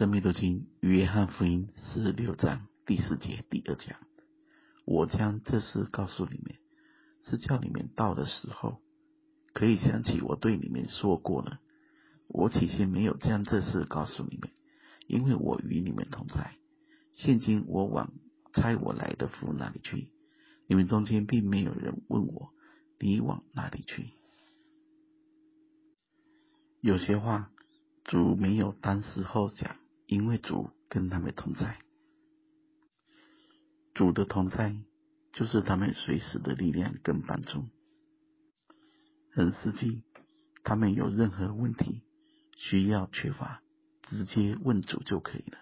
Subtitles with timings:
[0.00, 3.98] 生命读经约翰福音十六章第四节第二讲，
[4.86, 6.54] 我将这事告诉你们，
[7.26, 8.80] 是叫你们到的时候，
[9.52, 11.60] 可以想起我对你们说过了。
[12.28, 14.48] 我起先没有将这事告诉你们，
[15.06, 16.54] 因为我与你们同在。
[17.12, 18.10] 现今我往
[18.54, 20.08] 差我来的父那里去，
[20.66, 22.54] 你们中间并没有人问我，
[22.98, 24.14] 你往哪里去？
[26.80, 27.50] 有些话
[28.04, 29.76] 主没有当时候讲。
[30.10, 31.78] 因为主跟他们同在，
[33.94, 34.76] 主的同在
[35.32, 37.68] 就是他们随时的力量跟帮助。
[39.30, 40.02] 很实际，
[40.64, 42.02] 他们有任何问题
[42.56, 43.62] 需要缺乏，
[44.02, 45.58] 直接问主就可以了。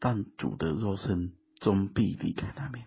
[0.00, 2.82] 但主的肉身终必离开他们，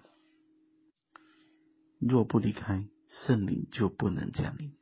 [2.01, 4.73] 若不离开，圣灵就不能降临，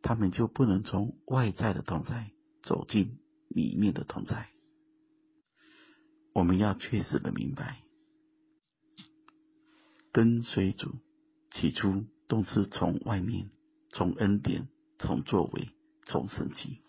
[0.00, 2.30] 他们就不能从外在的同在
[2.62, 3.18] 走进。
[3.48, 4.50] 里面的同在，
[6.32, 7.82] 我们要确实的明白，
[10.12, 10.94] 跟随主
[11.50, 13.50] 起初都是从外面，
[13.90, 14.68] 从恩典，
[14.98, 15.70] 从作为，
[16.06, 16.82] 从神迹，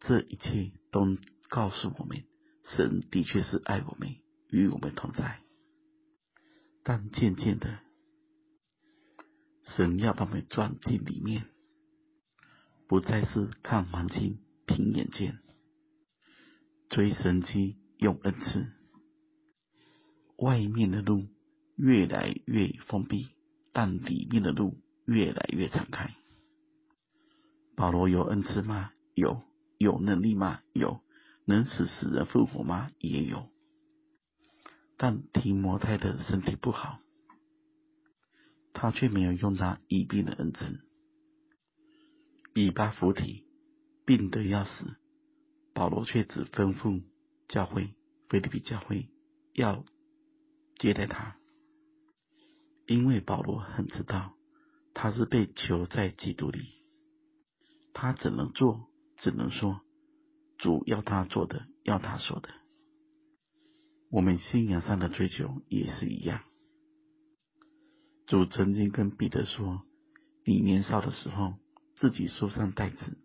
[0.00, 1.16] 这一切都
[1.48, 2.24] 告诉我们，
[2.64, 4.16] 神的确是爱我们，
[4.48, 5.40] 与我们同在。
[6.82, 7.78] 但渐渐的，
[9.62, 11.46] 神要把我们转进里面，
[12.88, 14.40] 不再是看环境。
[14.74, 15.38] 凭眼见，
[16.88, 18.72] 追神迹用恩赐，
[20.38, 21.28] 外面的路
[21.76, 23.28] 越来越封闭，
[23.74, 26.14] 但里面的路越来越敞开。
[27.76, 28.92] 保罗有恩赐吗？
[29.14, 29.42] 有。
[29.76, 30.62] 有能力吗？
[30.72, 31.02] 有。
[31.44, 32.90] 能使死人复活吗？
[32.98, 33.50] 也有。
[34.96, 36.98] 但提摩太的身体不好，
[38.72, 40.80] 他却没有用他已病的恩赐。
[42.54, 43.44] 以巴弗提。
[44.04, 44.96] 病得要死，
[45.74, 47.02] 保罗却只吩咐
[47.48, 47.94] 教会
[48.28, 49.08] 腓立比教会
[49.52, 49.84] 要
[50.78, 51.36] 接待他，
[52.86, 54.34] 因为保罗很知道
[54.94, 56.60] 他是被囚在基督里，
[57.92, 59.80] 他只能做，只能说
[60.58, 62.48] 主要他做的，要他说的。
[64.10, 66.42] 我们信仰上的追求也是一样。
[68.26, 69.82] 主曾经跟彼得说
[70.44, 71.54] ：“你年少的时候，
[71.96, 73.18] 自己束上带子。”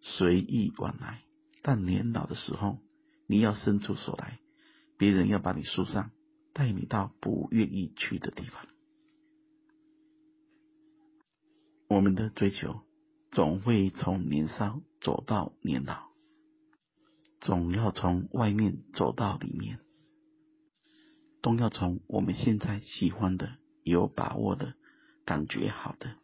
[0.00, 1.24] 随意往来，
[1.62, 2.78] 但年老的时候，
[3.26, 4.38] 你要伸出手来，
[4.96, 6.10] 别人要把你束上，
[6.52, 8.66] 带你到不愿意去的地方。
[11.88, 12.82] 我们的追求
[13.30, 16.08] 总会从年少走到年老，
[17.40, 19.80] 总要从外面走到里面，
[21.42, 24.74] 都要从我们现在喜欢的、有把握的、
[25.24, 26.16] 感觉好的，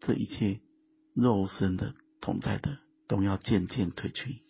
[0.00, 0.60] 这一切
[1.14, 1.94] 肉身的。
[2.24, 4.40] 同在的都要渐渐褪去，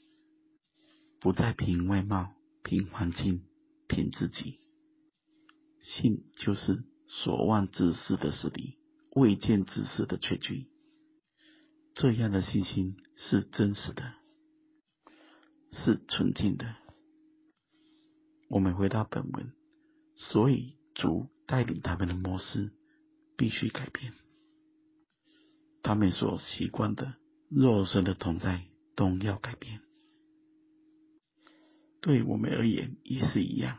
[1.20, 3.42] 不再凭外貌、凭环境、
[3.88, 4.60] 凭自己。
[5.80, 8.78] 信就是所望之事的实底，
[9.16, 10.68] 未见之事的确据。
[11.96, 14.14] 这样的信心是真实的，
[15.72, 16.76] 是纯净的。
[18.48, 19.52] 我们回到本文，
[20.14, 22.72] 所以主带领他们的模式
[23.36, 24.14] 必须改变，
[25.82, 27.16] 他们所习惯的。
[27.48, 28.64] 肉身的同在
[28.96, 29.80] 都要改变，
[32.00, 33.78] 对我们而言也是一样。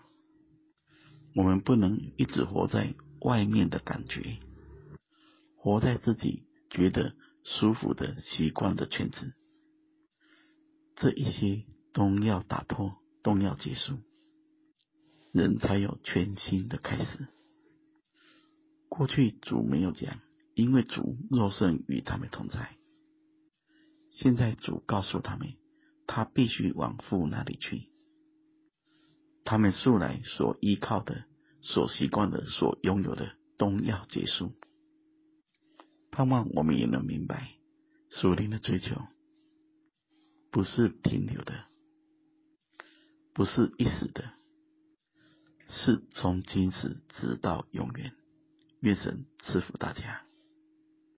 [1.35, 4.39] 我们不能一直活在外面的感觉，
[5.57, 9.33] 活在自己觉得舒服的习惯的圈子。
[10.95, 13.97] 这一些都要打破，都要结束，
[15.33, 17.27] 人才有全新的开始。
[18.87, 20.21] 过去主没有讲，
[20.53, 22.77] 因为主肉身与他们同在。
[24.15, 25.55] 现在主告诉他们，
[26.07, 27.89] 他必须往父那里去。
[29.43, 31.25] 他们素来所依靠的、
[31.61, 34.53] 所习惯的、所拥有的，都要结束。
[36.11, 37.51] 盼望我们也能明白，
[38.09, 38.95] 属灵的追求
[40.49, 41.65] 不是停留的，
[43.33, 44.31] 不是一时的，
[45.67, 48.13] 是从今时直到永远。
[48.79, 50.24] 愿神赐福大家。